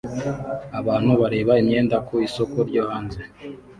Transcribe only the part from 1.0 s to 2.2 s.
bareba imyenda ku